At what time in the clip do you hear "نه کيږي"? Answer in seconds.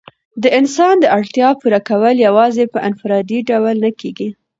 3.85-4.29